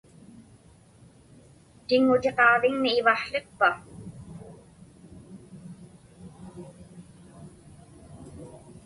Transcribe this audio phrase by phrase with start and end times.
[1.87, 3.69] Tiŋŋutiqaġviŋmi ivaqłiqpa?